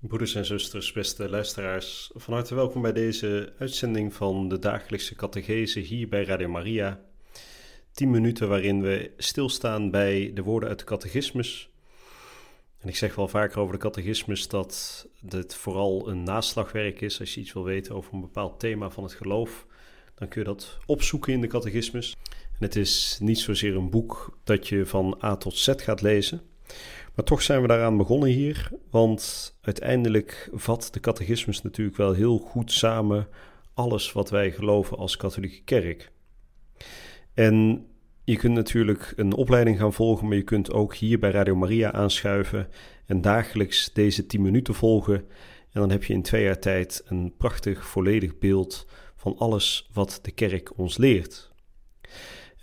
[0.00, 5.80] Broeders en zusters, beste luisteraars, van harte welkom bij deze uitzending van de dagelijkse catechese
[5.80, 7.00] hier bij Radio Maria.
[7.92, 11.70] 10 minuten waarin we stilstaan bij de woorden uit de catechismus.
[12.78, 17.20] En ik zeg wel vaker over de catechismus dat dit vooral een naslagwerk is.
[17.20, 19.66] Als je iets wil weten over een bepaald thema van het geloof,
[20.14, 22.16] dan kun je dat opzoeken in de catechismus.
[22.30, 26.42] En het is niet zozeer een boek dat je van A tot Z gaat lezen.
[27.16, 32.38] Maar toch zijn we daaraan begonnen hier, want uiteindelijk vat de catechismus natuurlijk wel heel
[32.38, 33.28] goed samen
[33.74, 36.12] alles wat wij geloven als katholieke kerk.
[37.34, 37.86] En
[38.24, 41.92] je kunt natuurlijk een opleiding gaan volgen, maar je kunt ook hier bij Radio Maria
[41.92, 42.68] aanschuiven
[43.06, 45.14] en dagelijks deze 10 minuten volgen.
[45.70, 50.18] En dan heb je in twee jaar tijd een prachtig, volledig beeld van alles wat
[50.22, 51.50] de kerk ons leert.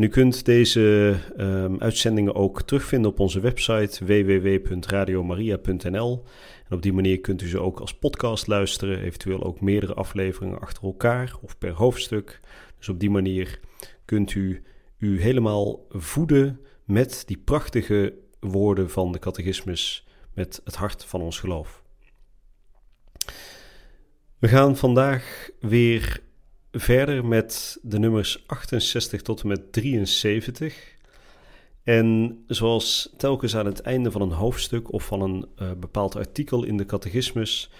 [0.00, 6.24] En u kunt deze um, uitzendingen ook terugvinden op onze website www.radiomaria.nl.
[6.68, 10.60] En op die manier kunt u ze ook als podcast luisteren, eventueel ook meerdere afleveringen
[10.60, 12.40] achter elkaar of per hoofdstuk.
[12.78, 13.60] Dus op die manier
[14.04, 14.62] kunt u
[14.98, 21.38] u helemaal voeden met die prachtige woorden van de catechismus, met het hart van ons
[21.38, 21.82] geloof.
[24.38, 26.20] We gaan vandaag weer
[26.72, 30.98] verder met de nummers 68 tot en met 73.
[31.82, 36.64] En zoals telkens aan het einde van een hoofdstuk of van een uh, bepaald artikel
[36.64, 37.70] in de catechismus,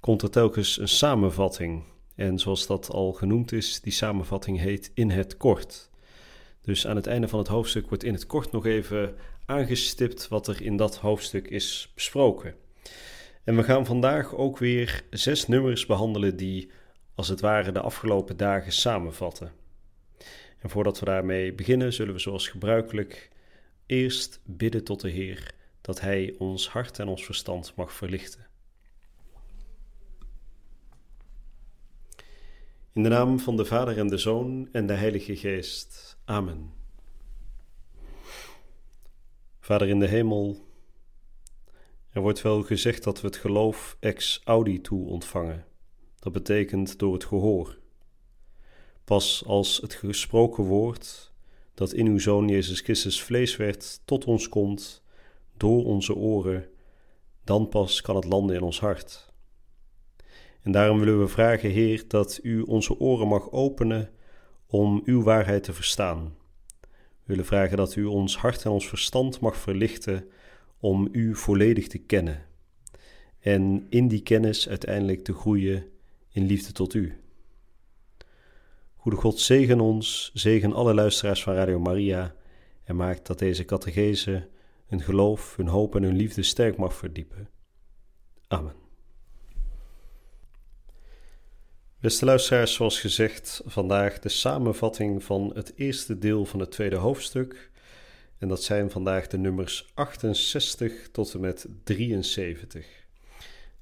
[0.00, 1.82] komt er telkens een samenvatting.
[2.14, 5.90] En zoals dat al genoemd is, die samenvatting heet In het Kort.
[6.62, 9.14] Dus aan het einde van het hoofdstuk wordt in het kort nog even
[9.46, 12.54] aangestipt wat er in dat hoofdstuk is besproken.
[13.44, 16.70] En we gaan vandaag ook weer zes nummers behandelen die
[17.18, 19.52] als het ware de afgelopen dagen samenvatten.
[20.58, 23.30] En voordat we daarmee beginnen, zullen we zoals gebruikelijk
[23.86, 28.46] eerst bidden tot de Heer dat Hij ons hart en ons verstand mag verlichten.
[32.92, 36.18] In de naam van de Vader en de Zoon en de Heilige Geest.
[36.24, 36.72] Amen.
[39.60, 40.66] Vader in de hemel,
[42.10, 45.66] er wordt wel gezegd dat we het geloof ex audito ontvangen.
[46.18, 47.78] Dat betekent door het gehoor.
[49.04, 51.32] Pas als het gesproken woord,
[51.74, 55.02] dat in uw Zoon Jezus Christus vlees werd, tot ons komt,
[55.56, 56.68] door onze oren,
[57.44, 59.32] dan pas kan het landen in ons hart.
[60.62, 64.10] En daarom willen we vragen, Heer, dat u onze oren mag openen
[64.66, 66.34] om uw waarheid te verstaan.
[66.80, 70.28] We willen vragen dat u ons hart en ons verstand mag verlichten
[70.80, 72.46] om u volledig te kennen.
[73.40, 75.86] En in die kennis uiteindelijk te groeien
[76.30, 77.20] in liefde tot u.
[78.96, 82.34] Goede God, zegen ons, zegen alle luisteraars van Radio Maria
[82.84, 84.48] en maak dat deze catechese
[84.86, 87.48] hun geloof, hun hoop en hun liefde sterk mag verdiepen.
[88.48, 88.74] Amen.
[92.00, 97.70] Beste luisteraars, zoals gezegd, vandaag de samenvatting van het eerste deel van het tweede hoofdstuk.
[98.38, 102.86] En dat zijn vandaag de nummers 68 tot en met 73.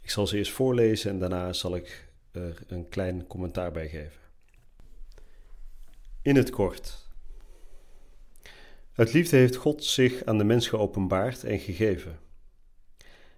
[0.01, 2.06] Ik zal ze eerst voorlezen en daarna zal ik
[2.37, 4.21] er een klein commentaar bij geven.
[6.23, 7.09] In het kort.
[8.95, 12.19] Uit liefde heeft God zich aan de mens geopenbaard en gegeven.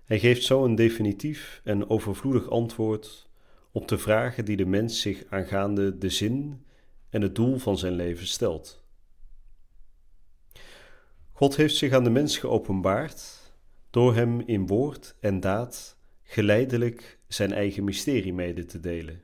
[0.04, 3.28] Hij geeft zo een definitief en overvloedig antwoord
[3.72, 6.64] op de vragen die de mens zich aangaande de zin
[7.10, 8.82] en het doel van zijn leven stelt.
[11.32, 13.52] God heeft zich aan de mens geopenbaard
[13.90, 19.22] door hem in woord en daad geleidelijk zijn eigen mysterie mede te delen.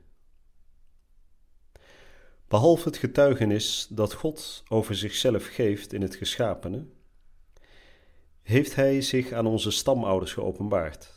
[2.47, 6.85] Behalve het getuigenis dat God over zichzelf geeft in het geschapene,
[8.41, 11.13] heeft Hij zich aan onze stamouders geopenbaard.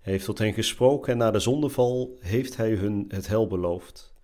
[0.00, 4.14] Hij heeft tot hen gesproken en na de zondeval heeft Hij hun het hel beloofd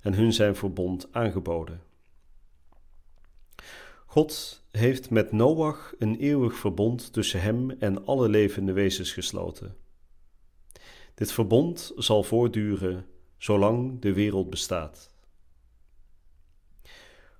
[0.00, 1.82] en hun zijn verbond aangeboden.
[4.06, 9.76] God heeft met Noach een eeuwig verbond tussen hem en alle levende wezens gesloten.
[11.14, 13.06] Dit verbond zal voortduren
[13.36, 15.14] zolang de wereld bestaat.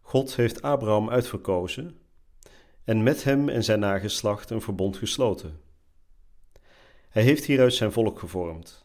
[0.01, 1.99] God heeft Abraham uitverkozen
[2.85, 5.61] en met hem en zijn nageslacht een verbond gesloten.
[7.09, 8.85] Hij heeft hieruit zijn volk gevormd,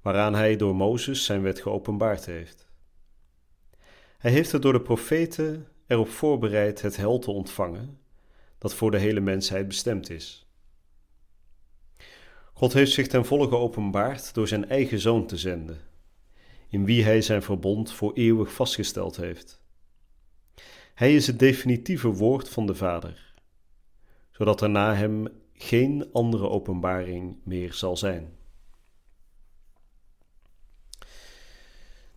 [0.00, 2.68] waaraan hij door Mozes zijn wet geopenbaard heeft.
[4.18, 7.98] Hij heeft er door de profeten erop voorbereid het hel te ontvangen,
[8.58, 10.43] dat voor de hele mensheid bestemd is.
[12.56, 15.80] God heeft zich ten volle geopenbaard door zijn eigen zoon te zenden,
[16.68, 19.62] in wie hij zijn verbond voor eeuwig vastgesteld heeft.
[20.94, 23.34] Hij is het definitieve woord van de Vader,
[24.30, 28.36] zodat er na hem geen andere openbaring meer zal zijn.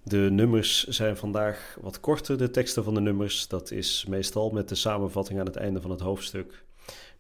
[0.04, 3.48] De nummers zijn vandaag wat korter, de teksten van de nummers.
[3.48, 6.66] Dat is meestal met de samenvatting aan het einde van het hoofdstuk.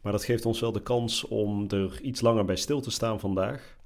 [0.07, 3.19] Maar dat geeft ons wel de kans om er iets langer bij stil te staan
[3.19, 3.77] vandaag.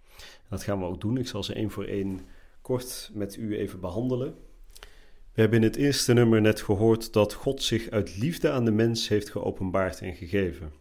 [0.49, 1.17] dat gaan we ook doen.
[1.17, 2.19] Ik zal ze één voor één
[2.61, 4.35] kort met u even behandelen.
[5.33, 8.71] We hebben in het eerste nummer net gehoord dat God zich uit liefde aan de
[8.71, 10.71] mens heeft geopenbaard en gegeven.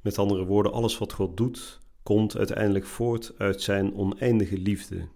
[0.00, 5.08] Met andere woorden, alles wat God doet, komt uiteindelijk voort uit zijn oneindige liefde.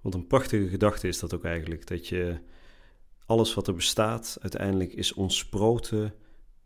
[0.00, 2.38] Wat een prachtige gedachte is dat ook eigenlijk, dat je
[3.26, 6.14] alles wat er bestaat uiteindelijk is ontsproten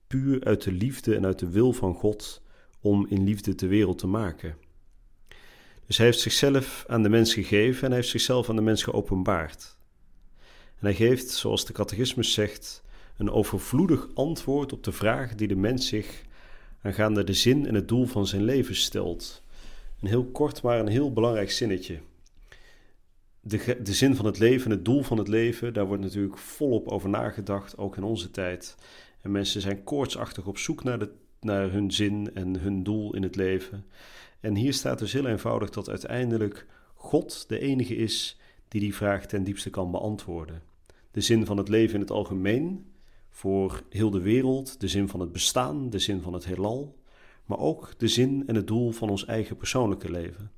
[0.06, 2.43] puur uit de liefde en uit de wil van God
[2.81, 4.56] om in liefde de wereld te maken.
[5.87, 8.82] Dus hij heeft zichzelf aan de mens gegeven en hij heeft zichzelf aan de mens
[8.82, 9.76] geopenbaard.
[10.79, 12.82] En hij geeft, zoals de catechismus zegt,
[13.17, 16.23] een overvloedig antwoord op de vraag die de mens zich
[16.82, 19.43] aangaande de zin en het doel van zijn leven stelt.
[20.00, 21.99] Een heel kort, maar een heel belangrijk zinnetje.
[23.41, 26.88] De, de zin van het leven, het doel van het leven, daar wordt natuurlijk volop
[26.88, 28.76] over nagedacht, ook in onze tijd.
[29.26, 33.23] En mensen zijn koortsachtig op zoek naar, de, naar hun zin en hun doel in
[33.23, 33.84] het leven.
[34.40, 39.26] En hier staat dus heel eenvoudig dat uiteindelijk God de enige is die die vraag
[39.26, 40.62] ten diepste kan beantwoorden.
[41.11, 42.87] De zin van het leven in het algemeen,
[43.31, 46.99] voor heel de wereld, de zin van het bestaan, de zin van het heelal,
[47.44, 50.50] maar ook de zin en het doel van ons eigen persoonlijke leven.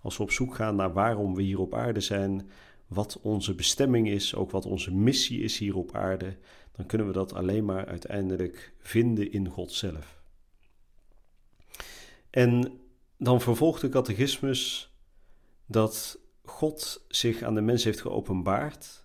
[0.00, 2.50] Als we op zoek gaan naar waarom we hier op aarde zijn,
[2.86, 6.36] wat onze bestemming is, ook wat onze missie is hier op aarde,
[6.72, 10.22] dan kunnen we dat alleen maar uiteindelijk vinden in God zelf.
[12.30, 12.80] En
[13.16, 14.92] dan vervolgt de catechismus
[15.66, 19.04] dat God zich aan de mens heeft geopenbaard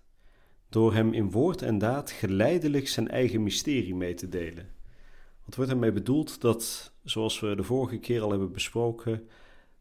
[0.68, 4.76] door hem in woord en daad geleidelijk zijn eigen mysterie mee te delen.
[5.44, 9.28] Wat wordt ermee bedoeld dat, zoals we de vorige keer al hebben besproken,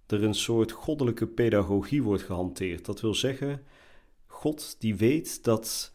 [0.08, 2.86] er een soort goddelijke pedagogie wordt gehanteerd.
[2.86, 3.64] Dat wil zeggen,
[4.26, 5.94] God die weet dat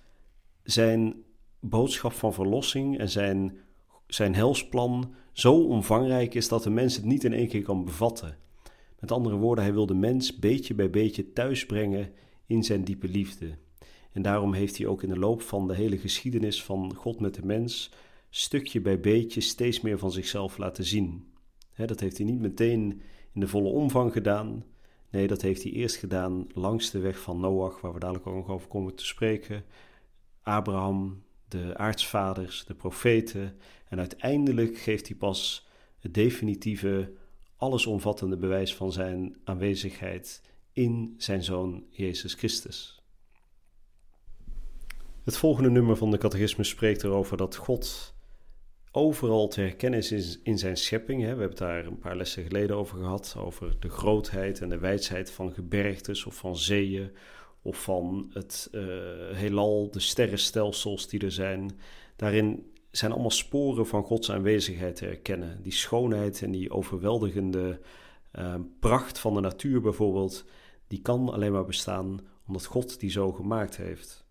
[0.63, 1.25] zijn
[1.63, 3.57] boodschap van verlossing en zijn,
[4.07, 8.37] zijn helsplan zo omvangrijk is dat de mens het niet in één keer kan bevatten.
[9.01, 12.13] Met andere woorden, hij wil de mens beetje bij beetje thuisbrengen
[12.47, 13.59] in zijn diepe liefde.
[14.13, 17.35] En daarom heeft hij ook in de loop van de hele geschiedenis van God met
[17.35, 17.91] de mens
[18.31, 21.33] stukje bij beetje steeds meer van zichzelf laten zien.
[21.77, 24.65] dat heeft hij niet meteen in de volle omvang gedaan.
[25.11, 28.35] Nee, dat heeft hij eerst gedaan langs de weg van Noach, waar we dadelijk ook
[28.35, 29.65] nog over komen te spreken.
[30.43, 33.57] Abraham, de aartsvaders, de profeten.
[33.89, 35.69] En uiteindelijk geeft hij pas
[35.99, 37.13] het definitieve,
[37.57, 43.03] allesomvattende bewijs van zijn aanwezigheid in zijn zoon Jezus Christus.
[45.25, 48.15] Het volgende nummer van de catechismus spreekt erover dat God
[48.91, 51.21] overal te herkennen is in zijn schepping.
[51.21, 54.79] We hebben het daar een paar lessen geleden over gehad, over de grootheid en de
[54.79, 57.13] wijsheid van gebergtes of van zeeën
[57.63, 58.83] of van het uh,
[59.33, 61.79] heelal, de sterrenstelsels die er zijn.
[62.17, 65.63] Daarin zijn allemaal sporen van Gods aanwezigheid te herkennen.
[65.63, 67.81] Die schoonheid en die overweldigende
[68.33, 70.45] uh, pracht van de natuur bijvoorbeeld,
[70.87, 74.25] die kan alleen maar bestaan omdat God die zo gemaakt heeft.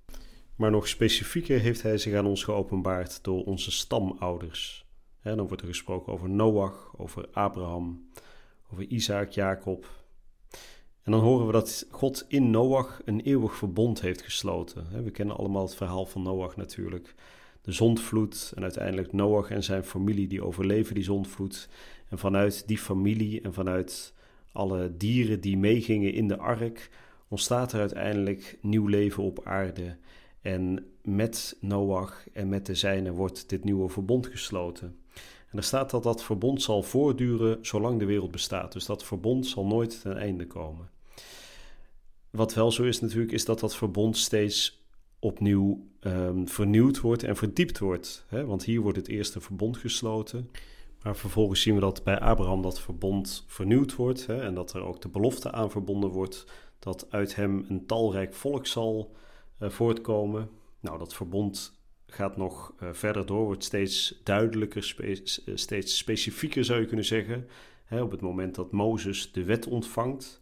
[0.55, 4.85] Maar nog specifieker heeft hij zich aan ons geopenbaard door onze stamouders.
[5.21, 8.09] dan wordt er gesproken over Noach, over Abraham,
[8.71, 10.00] over Isaac, Jacob.
[11.03, 15.03] En dan horen we dat God in Noach een eeuwig verbond heeft gesloten.
[15.03, 17.15] We kennen allemaal het verhaal van Noach natuurlijk.
[17.61, 21.69] De zondvloed en uiteindelijk Noach en zijn familie die overleven die zondvloed.
[22.09, 24.13] En vanuit die familie en vanuit
[24.51, 26.89] alle dieren die meegingen in de ark
[27.27, 29.97] ontstaat er uiteindelijk nieuw leven op aarde
[30.41, 34.95] en met Noach en met de zijnen wordt dit nieuwe verbond gesloten.
[35.51, 38.71] En er staat dat dat verbond zal voortduren zolang de wereld bestaat.
[38.71, 40.89] Dus dat verbond zal nooit ten einde komen.
[42.29, 44.85] Wat wel zo is natuurlijk, is dat dat verbond steeds
[45.19, 48.25] opnieuw um, vernieuwd wordt en verdiept wordt.
[48.27, 48.45] Hè?
[48.45, 50.49] Want hier wordt het eerste verbond gesloten.
[51.01, 54.25] Maar vervolgens zien we dat bij Abraham dat verbond vernieuwd wordt.
[54.25, 54.41] Hè?
[54.41, 56.45] En dat er ook de belofte aan verbonden wordt
[56.79, 59.15] dat uit hem een talrijk volk zal
[59.57, 60.49] eh, voortkomen.
[60.79, 61.80] Nou, dat verbond
[62.13, 67.47] gaat nog uh, verder door, wordt steeds duidelijker, eh, steeds specifieker zou je kunnen zeggen.
[67.89, 70.41] Op het moment dat Mozes de wet ontvangt,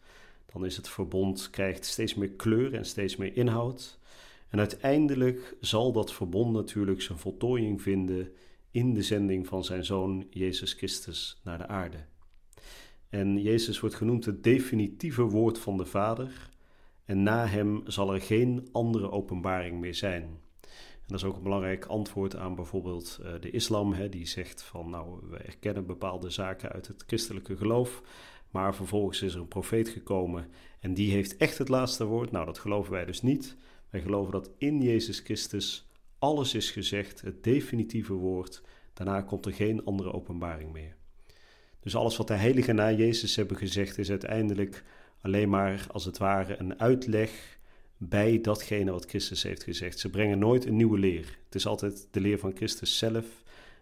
[0.52, 4.00] dan is het verbond krijgt steeds meer kleur en steeds meer inhoud.
[4.50, 8.32] En uiteindelijk zal dat verbond natuurlijk zijn voltooiing vinden
[8.72, 11.98] in de zending van zijn zoon Jezus Christus naar de aarde.
[13.10, 16.50] En Jezus wordt genoemd het definitieve woord van de Vader.
[17.06, 20.40] En na hem zal er geen andere openbaring meer zijn.
[21.10, 24.90] Dat is ook een belangrijk antwoord aan bijvoorbeeld uh, de islam, hè, die zegt van
[24.90, 28.02] nou, we erkennen bepaalde zaken uit het christelijke geloof,
[28.50, 30.48] maar vervolgens is er een profeet gekomen
[30.80, 32.32] en die heeft echt het laatste woord.
[32.32, 33.56] Nou, dat geloven wij dus niet.
[33.90, 35.90] Wij geloven dat in Jezus Christus
[36.20, 38.62] alles is gezegd, het definitieve woord.
[38.94, 40.96] Daarna komt er geen andere openbaring meer.
[41.80, 44.84] Dus alles wat de heiligen na Jezus hebben gezegd is uiteindelijk
[45.22, 47.59] alleen maar als het ware een uitleg
[48.02, 50.00] bij datgene wat Christus heeft gezegd.
[50.00, 51.38] Ze brengen nooit een nieuwe leer.
[51.46, 53.26] Het is altijd de leer van Christus zelf.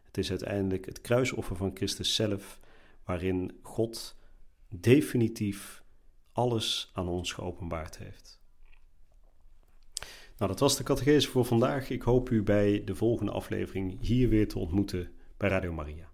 [0.05, 2.59] Het is uiteindelijk het kruisoffer van Christus zelf,
[3.05, 4.15] waarin God
[4.69, 5.83] definitief
[6.31, 8.39] alles aan ons geopenbaard heeft.
[10.37, 11.89] Nou, dat was de catechese voor vandaag.
[11.89, 16.09] Ik hoop u bij de volgende aflevering hier weer te ontmoeten bij Radio Maria.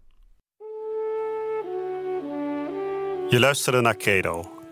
[3.29, 4.62] Je luisterde naar Credo,